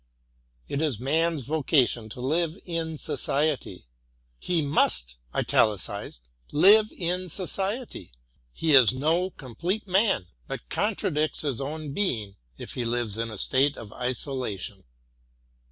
[0.67, 3.85] It is man's vocation to live in Society—
[4.39, 5.15] he must
[6.51, 8.11] live in Society;—
[8.61, 13.37] he is no complete man, but contradicts his own being, if he lives in a
[13.37, 14.85] state of isolation.